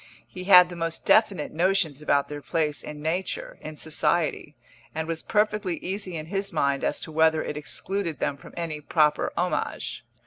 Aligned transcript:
He 0.27 0.45
had 0.45 0.69
the 0.69 0.75
most 0.75 1.05
definite 1.05 1.51
notions 1.51 2.01
about 2.01 2.27
their 2.27 2.41
place 2.41 2.81
in 2.81 3.03
nature, 3.03 3.59
in 3.61 3.75
society, 3.75 4.55
and 4.95 5.07
was 5.07 5.21
perfectly 5.21 5.77
easy 5.77 6.17
in 6.17 6.25
his 6.25 6.51
mind 6.51 6.83
as 6.83 6.99
to 7.01 7.11
whether 7.11 7.43
it 7.43 7.55
excluded 7.55 8.17
them 8.17 8.35
from 8.35 8.55
any 8.57 8.81
proper 8.81 9.31
homage. 9.37 10.03